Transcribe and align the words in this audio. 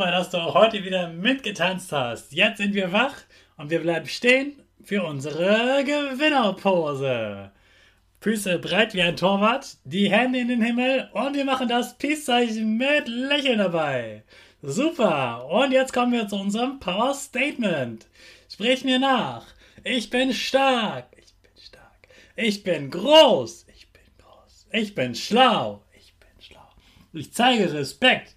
Super, 0.00 0.12
dass 0.12 0.30
du 0.30 0.38
auch 0.38 0.54
heute 0.54 0.82
wieder 0.82 1.08
mitgetanzt 1.08 1.92
hast. 1.92 2.32
Jetzt 2.32 2.56
sind 2.56 2.72
wir 2.72 2.90
wach 2.90 3.12
und 3.58 3.68
wir 3.68 3.80
bleiben 3.80 4.06
stehen 4.06 4.62
für 4.82 5.04
unsere 5.04 5.84
Gewinnerpose. 5.84 7.50
Füße 8.22 8.58
breit 8.60 8.94
wie 8.94 9.02
ein 9.02 9.18
Torwart, 9.18 9.76
die 9.84 10.10
Hände 10.10 10.38
in 10.38 10.48
den 10.48 10.62
Himmel 10.62 11.10
und 11.12 11.36
wir 11.36 11.44
machen 11.44 11.68
das 11.68 11.98
Peace-Zeichen 11.98 12.78
mit 12.78 13.08
Lächeln 13.08 13.58
dabei. 13.58 14.24
Super, 14.62 15.46
und 15.50 15.70
jetzt 15.70 15.92
kommen 15.92 16.12
wir 16.12 16.26
zu 16.26 16.36
unserem 16.36 16.80
Power 16.80 17.12
Statement. 17.12 18.06
Sprich 18.48 18.82
mir 18.84 18.98
nach. 18.98 19.44
Ich 19.84 20.08
bin 20.08 20.32
stark. 20.32 21.08
Ich 21.18 21.34
bin 21.42 21.52
stark. 21.62 22.08
Ich 22.36 22.62
bin 22.62 22.90
groß. 22.90 23.66
Ich 23.76 23.86
bin 23.92 24.02
groß. 24.16 24.66
Ich 24.72 24.94
bin 24.94 25.14
schlau. 25.14 25.84
Ich 25.92 26.14
bin 26.14 26.30
schlau. 26.40 26.68
Ich 27.12 27.34
zeige 27.34 27.70
Respekt. 27.74 28.36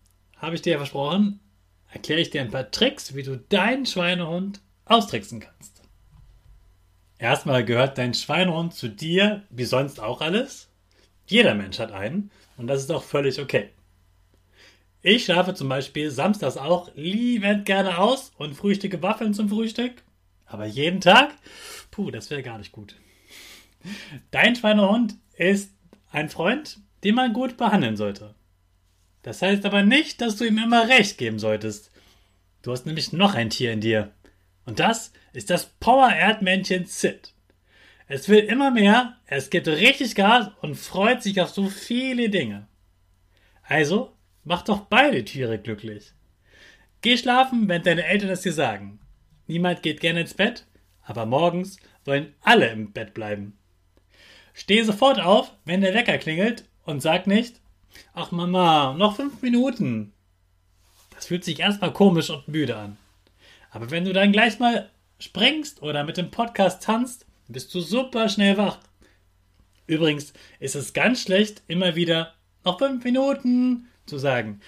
habe 0.41 0.55
ich 0.55 0.61
dir 0.61 0.73
ja 0.73 0.77
versprochen, 0.77 1.39
erkläre 1.93 2.19
ich 2.19 2.31
dir 2.31 2.41
ein 2.41 2.51
paar 2.51 2.71
Tricks, 2.71 3.13
wie 3.13 3.23
du 3.23 3.37
deinen 3.37 3.85
Schweinehund 3.85 4.61
austricksen 4.85 5.39
kannst. 5.39 5.83
Erstmal 7.19 7.63
gehört 7.63 7.99
dein 7.99 8.15
Schweinehund 8.15 8.73
zu 8.73 8.89
dir, 8.89 9.43
wie 9.51 9.65
sonst 9.65 9.99
auch 9.99 10.21
alles. 10.21 10.69
Jeder 11.27 11.53
Mensch 11.53 11.77
hat 11.77 11.91
einen 11.91 12.31
und 12.57 12.67
das 12.67 12.81
ist 12.81 12.91
auch 12.91 13.03
völlig 13.03 13.39
okay. 13.39 13.69
Ich 15.03 15.25
schlafe 15.25 15.53
zum 15.53 15.69
Beispiel 15.69 16.09
samstags 16.09 16.57
auch 16.57 16.91
liebend 16.95 17.65
gerne 17.65 17.99
aus 17.99 18.31
und 18.37 18.55
frühstücke 18.55 19.01
Waffeln 19.01 19.33
zum 19.33 19.49
Frühstück. 19.49 19.93
Aber 20.45 20.65
jeden 20.65 21.01
Tag? 21.01 21.33
Puh, 21.91 22.11
das 22.11 22.29
wäre 22.29 22.43
gar 22.43 22.57
nicht 22.57 22.71
gut. 22.71 22.95
Dein 24.31 24.55
Schweinehund 24.55 25.15
ist 25.35 25.71
ein 26.11 26.29
Freund, 26.29 26.79
den 27.03 27.15
man 27.15 27.33
gut 27.33 27.57
behandeln 27.57 27.97
sollte. 27.97 28.35
Das 29.23 29.41
heißt 29.41 29.65
aber 29.65 29.83
nicht, 29.83 30.21
dass 30.21 30.35
du 30.35 30.45
ihm 30.45 30.57
immer 30.57 30.87
recht 30.87 31.17
geben 31.17 31.39
solltest. 31.39 31.91
Du 32.61 32.71
hast 32.71 32.85
nämlich 32.85 33.13
noch 33.13 33.35
ein 33.35 33.49
Tier 33.49 33.71
in 33.71 33.81
dir. 33.81 34.11
Und 34.65 34.79
das 34.79 35.13
ist 35.33 35.49
das 35.49 35.65
Power-Erdmännchen 35.79 36.85
Sid. 36.85 37.33
Es 38.07 38.27
will 38.29 38.39
immer 38.39 38.71
mehr, 38.71 39.17
es 39.25 39.49
gibt 39.49 39.67
richtig 39.67 40.15
Gas 40.15 40.49
und 40.61 40.75
freut 40.75 41.23
sich 41.23 41.39
auf 41.39 41.49
so 41.49 41.69
viele 41.69 42.29
Dinge. 42.29 42.67
Also, 43.63 44.17
mach 44.43 44.63
doch 44.63 44.81
beide 44.81 45.23
Tiere 45.23 45.57
glücklich. 45.57 46.11
Geh 47.01 47.17
schlafen, 47.17 47.67
wenn 47.69 47.83
deine 47.83 48.05
Eltern 48.05 48.29
es 48.29 48.41
dir 48.41 48.53
sagen. 48.53 48.99
Niemand 49.47 49.81
geht 49.81 50.01
gerne 50.01 50.21
ins 50.21 50.33
Bett, 50.33 50.67
aber 51.03 51.25
morgens 51.25 51.77
wollen 52.05 52.35
alle 52.41 52.69
im 52.69 52.91
Bett 52.91 53.13
bleiben. 53.13 53.57
Steh 54.53 54.83
sofort 54.83 55.19
auf, 55.19 55.53
wenn 55.65 55.81
der 55.81 55.93
Wecker 55.93 56.17
klingelt 56.17 56.65
und 56.83 57.01
sag 57.01 57.27
nicht, 57.27 57.61
Ach 58.13 58.31
Mama, 58.31 58.93
noch 58.93 59.15
fünf 59.15 59.41
Minuten. 59.41 60.13
Das 61.11 61.27
fühlt 61.27 61.43
sich 61.43 61.59
erstmal 61.59 61.93
komisch 61.93 62.29
und 62.29 62.47
müde 62.47 62.75
an. 62.75 62.97
Aber 63.69 63.91
wenn 63.91 64.05
du 64.05 64.13
dann 64.13 64.31
gleich 64.31 64.59
mal 64.59 64.89
springst 65.19 65.81
oder 65.81 66.03
mit 66.03 66.17
dem 66.17 66.31
Podcast 66.31 66.83
tanzt, 66.83 67.25
bist 67.47 67.73
du 67.73 67.79
super 67.79 68.27
schnell 68.27 68.57
wach. 68.57 68.79
Übrigens 69.87 70.33
ist 70.59 70.75
es 70.75 70.93
ganz 70.93 71.21
schlecht, 71.21 71.63
immer 71.67 71.95
wieder 71.95 72.33
noch 72.63 72.79
fünf 72.79 73.03
Minuten 73.03 73.87
zu 74.05 74.17
sagen. 74.17 74.61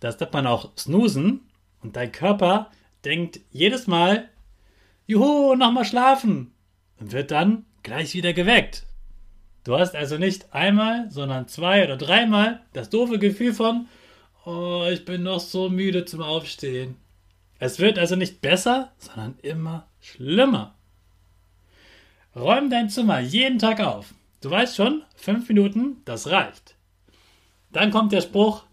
Das 0.00 0.18
nennt 0.20 0.32
man 0.32 0.46
auch 0.46 0.76
snoosen 0.76 1.48
und 1.82 1.96
dein 1.96 2.12
Körper 2.12 2.70
denkt 3.04 3.40
jedes 3.50 3.86
Mal, 3.86 4.28
juhu, 5.06 5.54
nochmal 5.54 5.84
schlafen 5.84 6.52
und 7.00 7.12
wird 7.12 7.30
dann 7.30 7.64
gleich 7.82 8.14
wieder 8.14 8.32
geweckt. 8.32 8.86
Du 9.68 9.78
hast 9.78 9.94
also 9.94 10.16
nicht 10.16 10.54
einmal, 10.54 11.10
sondern 11.10 11.46
zwei 11.46 11.84
oder 11.84 11.98
dreimal 11.98 12.62
das 12.72 12.88
doofe 12.88 13.18
Gefühl 13.18 13.52
von, 13.52 13.86
oh, 14.46 14.86
ich 14.90 15.04
bin 15.04 15.24
noch 15.24 15.40
so 15.40 15.68
müde 15.68 16.06
zum 16.06 16.22
Aufstehen. 16.22 16.96
Es 17.58 17.78
wird 17.78 17.98
also 17.98 18.16
nicht 18.16 18.40
besser, 18.40 18.92
sondern 18.96 19.38
immer 19.42 19.86
schlimmer. 20.00 20.74
Räum 22.34 22.70
dein 22.70 22.88
Zimmer 22.88 23.20
jeden 23.20 23.58
Tag 23.58 23.80
auf. 23.80 24.14
Du 24.40 24.50
weißt 24.50 24.74
schon, 24.74 25.02
fünf 25.14 25.46
Minuten, 25.50 26.00
das 26.06 26.30
reicht. 26.30 26.74
Dann 27.70 27.90
kommt 27.90 28.12
der 28.12 28.22
Spruch, 28.22 28.64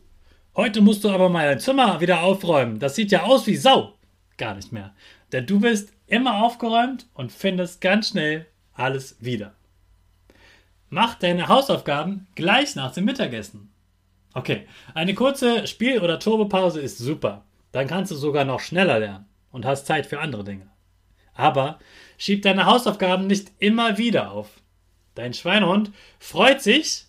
heute 0.55 0.79
musst 0.79 1.03
du 1.03 1.09
aber 1.09 1.27
mal 1.27 1.45
dein 1.45 1.59
Zimmer 1.59 1.99
wieder 1.99 2.23
aufräumen. 2.23 2.79
Das 2.79 2.95
sieht 2.95 3.11
ja 3.11 3.23
aus 3.23 3.45
wie 3.47 3.57
Sau. 3.57 3.95
Gar 4.37 4.55
nicht 4.55 4.71
mehr. 4.71 4.95
Denn 5.33 5.45
du 5.45 5.59
bist 5.59 5.91
immer 6.07 6.41
aufgeräumt 6.41 7.05
und 7.13 7.33
findest 7.33 7.81
ganz 7.81 8.11
schnell 8.11 8.45
alles 8.71 9.17
wieder. 9.19 9.55
Mach 10.89 11.15
deine 11.15 11.47
Hausaufgaben 11.47 12.27
gleich 12.35 12.75
nach 12.75 12.93
dem 12.93 13.05
Mittagessen. 13.05 13.71
Okay, 14.33 14.67
eine 14.93 15.13
kurze 15.13 15.65
Spiel- 15.65 16.01
oder 16.01 16.19
Turbopause 16.19 16.81
ist 16.81 16.97
super. 16.97 17.45
Dann 17.71 17.87
kannst 17.87 18.11
du 18.11 18.15
sogar 18.15 18.45
noch 18.45 18.59
schneller 18.59 18.99
lernen 18.99 19.25
und 19.51 19.65
hast 19.65 19.85
Zeit 19.85 20.05
für 20.05 20.19
andere 20.19 20.43
Dinge. 20.43 20.69
Aber 21.33 21.79
schieb 22.17 22.41
deine 22.41 22.65
Hausaufgaben 22.65 23.27
nicht 23.27 23.51
immer 23.59 23.97
wieder 23.97 24.31
auf. 24.31 24.61
Dein 25.15 25.33
Schweinehund 25.33 25.91
freut 26.19 26.61
sich, 26.61 27.05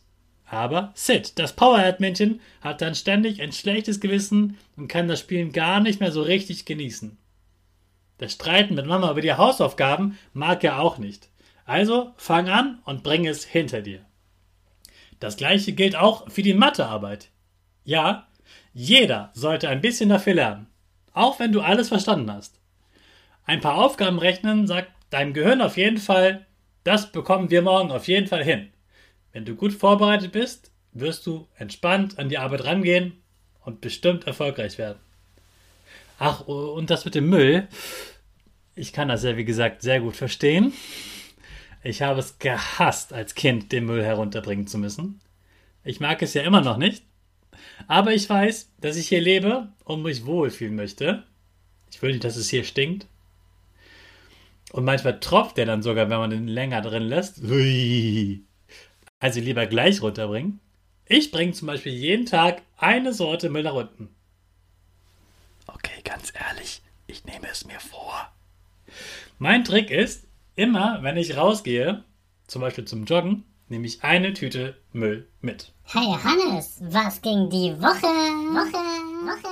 aber 0.48 0.92
Sid, 0.94 1.38
das 1.38 1.54
Powerhead-Männchen, 1.54 2.40
hat 2.60 2.80
dann 2.80 2.94
ständig 2.94 3.42
ein 3.42 3.52
schlechtes 3.52 4.00
Gewissen 4.00 4.58
und 4.76 4.88
kann 4.88 5.08
das 5.08 5.20
Spielen 5.20 5.52
gar 5.52 5.80
nicht 5.80 6.00
mehr 6.00 6.12
so 6.12 6.22
richtig 6.22 6.64
genießen. 6.64 7.18
Das 8.18 8.32
Streiten 8.32 8.74
mit 8.74 8.86
Mama 8.86 9.10
über 9.10 9.20
die 9.20 9.34
Hausaufgaben 9.34 10.16
mag 10.32 10.62
er 10.64 10.80
auch 10.80 10.98
nicht. 10.98 11.28
Also 11.66 12.14
fang 12.16 12.48
an 12.48 12.78
und 12.84 13.02
bring 13.02 13.26
es 13.26 13.44
hinter 13.44 13.82
dir. 13.82 14.04
Das 15.20 15.36
gleiche 15.36 15.72
gilt 15.72 15.96
auch 15.96 16.30
für 16.30 16.42
die 16.42 16.54
Mathearbeit. 16.54 17.28
Ja, 17.84 18.28
jeder 18.72 19.30
sollte 19.34 19.68
ein 19.68 19.80
bisschen 19.80 20.08
dafür 20.08 20.34
lernen, 20.34 20.68
auch 21.12 21.38
wenn 21.40 21.52
du 21.52 21.60
alles 21.60 21.88
verstanden 21.88 22.32
hast. 22.32 22.60
Ein 23.44 23.60
paar 23.60 23.76
Aufgaben 23.76 24.18
rechnen 24.18 24.66
sagt 24.66 24.92
deinem 25.10 25.32
Gehirn 25.32 25.60
auf 25.60 25.76
jeden 25.76 25.98
Fall, 25.98 26.46
das 26.84 27.10
bekommen 27.10 27.50
wir 27.50 27.62
morgen 27.62 27.90
auf 27.90 28.06
jeden 28.06 28.26
Fall 28.26 28.44
hin. 28.44 28.68
Wenn 29.32 29.44
du 29.44 29.54
gut 29.54 29.72
vorbereitet 29.72 30.32
bist, 30.32 30.70
wirst 30.92 31.26
du 31.26 31.48
entspannt 31.56 32.18
an 32.18 32.28
die 32.28 32.38
Arbeit 32.38 32.64
rangehen 32.64 33.22
und 33.64 33.80
bestimmt 33.80 34.26
erfolgreich 34.26 34.78
werden. 34.78 34.98
Ach, 36.18 36.40
und 36.46 36.90
das 36.90 37.04
mit 37.04 37.14
dem 37.14 37.28
Müll. 37.28 37.68
Ich 38.74 38.92
kann 38.92 39.08
das 39.08 39.24
ja, 39.24 39.36
wie 39.36 39.44
gesagt, 39.44 39.82
sehr 39.82 40.00
gut 40.00 40.16
verstehen. 40.16 40.72
Ich 41.86 42.02
habe 42.02 42.18
es 42.18 42.40
gehasst, 42.40 43.12
als 43.12 43.36
Kind 43.36 43.70
den 43.70 43.86
Müll 43.86 44.02
herunterbringen 44.02 44.66
zu 44.66 44.76
müssen. 44.76 45.20
Ich 45.84 46.00
mag 46.00 46.20
es 46.20 46.34
ja 46.34 46.42
immer 46.42 46.60
noch 46.60 46.78
nicht. 46.78 47.04
Aber 47.86 48.12
ich 48.12 48.28
weiß, 48.28 48.72
dass 48.80 48.96
ich 48.96 49.06
hier 49.06 49.20
lebe 49.20 49.68
und 49.84 50.02
mich 50.02 50.26
wohlfühlen 50.26 50.74
möchte. 50.74 51.22
Ich 51.92 52.02
will 52.02 52.10
nicht, 52.10 52.24
dass 52.24 52.34
es 52.34 52.50
hier 52.50 52.64
stinkt. 52.64 53.06
Und 54.72 54.84
manchmal 54.84 55.20
tropft 55.20 55.58
der 55.58 55.66
dann 55.66 55.82
sogar, 55.82 56.10
wenn 56.10 56.18
man 56.18 56.30
den 56.30 56.48
länger 56.48 56.82
drin 56.82 57.04
lässt. 57.04 57.40
Also 59.18 59.40
lieber 59.40 59.64
gleich 59.66 60.02
runterbringen. 60.02 60.60
Ich 61.06 61.30
bringe 61.30 61.52
zum 61.52 61.68
Beispiel 61.68 61.94
jeden 61.94 62.26
Tag 62.26 62.60
eine 62.76 63.14
Sorte 63.14 63.48
Müll 63.48 63.62
nach 63.62 63.72
unten. 63.72 64.10
Okay, 65.66 66.02
ganz 66.04 66.34
ehrlich, 66.34 66.82
ich 67.06 67.24
nehme 67.24 67.48
es 67.50 67.64
mir 67.64 67.80
vor. 67.80 68.30
Mein 69.38 69.64
Trick 69.64 69.90
ist, 69.90 70.25
immer 70.56 70.98
wenn 71.02 71.16
ich 71.16 71.36
rausgehe, 71.36 72.02
zum 72.46 72.62
Beispiel 72.62 72.84
zum 72.84 73.04
Joggen, 73.04 73.44
nehme 73.68 73.86
ich 73.86 74.02
eine 74.02 74.32
Tüte 74.32 74.76
Müll 74.92 75.28
mit. 75.40 75.72
Hey 75.84 76.16
Hannes, 76.24 76.80
was 76.80 77.20
ging 77.22 77.48
die 77.50 77.72
Woche? 77.80 78.06
Woche, 78.06 78.78
Woche. 79.26 79.48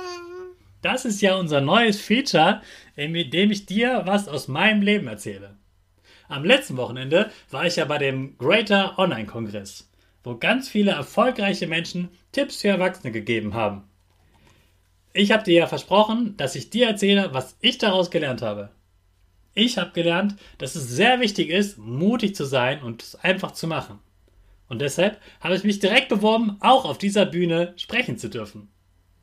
Das 0.81 1.05
ist 1.05 1.21
ja 1.21 1.35
unser 1.35 1.61
neues 1.61 1.99
Feature, 1.99 2.61
in 2.95 3.13
dem 3.31 3.51
ich 3.51 3.65
dir 3.65 4.03
was 4.05 4.27
aus 4.27 4.47
meinem 4.47 4.81
Leben 4.81 5.07
erzähle. 5.07 5.57
Am 6.27 6.43
letzten 6.43 6.77
Wochenende 6.77 7.31
war 7.51 7.65
ich 7.65 7.75
ja 7.75 7.85
bei 7.85 7.97
dem 7.97 8.37
Greater 8.37 8.97
Online 8.97 9.25
Kongress, 9.25 9.89
wo 10.23 10.35
ganz 10.35 10.69
viele 10.69 10.91
erfolgreiche 10.91 11.67
Menschen 11.67 12.09
Tipps 12.31 12.61
für 12.61 12.69
Erwachsene 12.69 13.11
gegeben 13.11 13.53
haben. 13.53 13.83
Ich 15.13 15.31
habe 15.31 15.43
dir 15.43 15.53
ja 15.53 15.67
versprochen, 15.67 16.35
dass 16.37 16.55
ich 16.55 16.71
dir 16.71 16.87
erzähle, 16.87 17.29
was 17.33 17.57
ich 17.61 17.77
daraus 17.77 18.11
gelernt 18.11 18.41
habe. 18.41 18.69
Ich 19.55 19.77
habe 19.77 19.91
gelernt, 19.93 20.35
dass 20.57 20.75
es 20.75 20.89
sehr 20.89 21.21
wichtig 21.21 21.49
ist, 21.49 21.77
mutig 21.77 22.35
zu 22.35 22.43
sein 22.43 22.83
und 22.83 23.01
es 23.01 23.15
einfach 23.15 23.51
zu 23.51 23.67
machen. 23.67 23.99
Und 24.67 24.81
deshalb 24.81 25.19
habe 25.39 25.55
ich 25.55 25.63
mich 25.63 25.79
direkt 25.79 26.09
beworben, 26.09 26.57
auch 26.59 26.83
auf 26.83 26.97
dieser 26.97 27.25
Bühne 27.25 27.73
sprechen 27.77 28.17
zu 28.17 28.29
dürfen. 28.29 28.67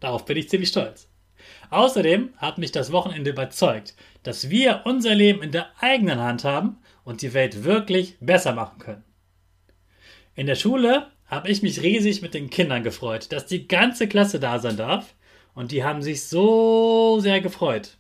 Darauf 0.01 0.25
bin 0.25 0.39
ich 0.39 0.49
ziemlich 0.49 0.71
stolz. 0.71 1.11
Außerdem 1.69 2.31
hat 2.39 2.57
mich 2.57 2.73
das 2.73 2.93
Wochenende 2.93 3.31
überzeugt, 3.31 3.95
dass 4.23 4.49
wir 4.49 4.83
unser 4.87 5.15
Leben 5.15 5.43
in 5.43 5.53
der 5.53 5.69
eigenen 5.81 6.19
Hand 6.19 6.45
haben 6.45 6.79
und 7.05 7.21
die 7.21 7.35
Welt 7.35 7.65
wirklich 7.65 8.17
besser 8.21 8.55
machen 8.55 8.79
können. 8.79 9.05
In 10.35 10.47
der 10.47 10.55
Schule 10.55 11.09
habe 11.27 11.51
ich 11.51 11.63
mich 11.63 11.83
riesig 11.83 12.23
mit 12.23 12.33
den 12.33 12.49
Kindern 12.49 12.83
gefreut, 12.83 13.33
dass 13.33 13.45
die 13.45 13.69
ganze 13.69 14.09
Klasse 14.09 14.41
da 14.41 14.59
sein 14.59 14.79
darf 14.79 15.15
und 15.55 15.73
die 15.73 15.85
haben 15.85 16.01
sich 16.01 16.25
so 16.25 17.21
sehr 17.21 17.43
gefreut. 17.43 17.99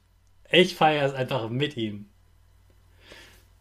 Ich 0.50 0.74
feiere 0.74 1.06
es 1.06 1.14
einfach 1.14 1.50
mit 1.50 1.76
ihnen. 1.76 2.11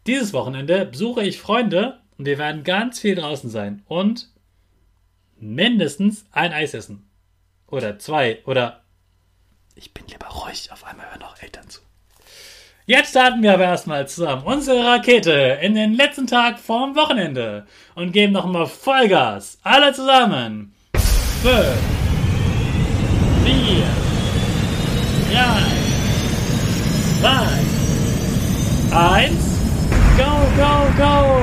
Dieses 0.06 0.32
Wochenende 0.32 0.84
besuche 0.86 1.22
ich 1.22 1.38
Freunde 1.38 2.00
und 2.18 2.26
wir 2.26 2.38
werden 2.38 2.64
ganz 2.64 2.98
viel 2.98 3.14
draußen 3.14 3.50
sein 3.50 3.82
und 3.86 4.30
mindestens 5.38 6.24
ein 6.32 6.52
Eis 6.52 6.74
essen. 6.74 7.08
Oder 7.68 7.98
zwei. 7.98 8.40
Oder 8.44 8.82
ich 9.76 9.94
bin 9.94 10.06
lieber 10.08 10.26
ruhig, 10.26 10.70
auf 10.72 10.84
einmal 10.84 11.08
hören 11.10 11.22
auch 11.22 11.40
Eltern 11.40 11.68
zu. 11.68 11.80
Jetzt 12.84 13.10
starten 13.10 13.44
wir 13.44 13.54
aber 13.54 13.64
erstmal 13.64 14.08
zusammen 14.08 14.42
unsere 14.42 14.84
Rakete 14.84 15.60
in 15.62 15.76
den 15.76 15.94
letzten 15.94 16.26
Tag 16.26 16.58
vorm 16.58 16.96
Wochenende 16.96 17.66
und 17.94 18.10
geben 18.10 18.32
nochmal 18.32 18.66
Vollgas. 18.66 19.58
Alle 19.62 19.92
zusammen. 19.92 20.74
Fünf, 21.42 21.78
vier, 23.44 23.86
drei, 25.30 25.62
zwei, 27.20 28.96
eins. 28.96 29.61
Go, 30.22 30.28
go, 30.56 30.94
go! 30.98 31.41